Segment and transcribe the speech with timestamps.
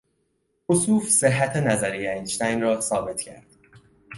[0.67, 3.45] خسوف صحت نظریهی انشتین را ثابت کرد.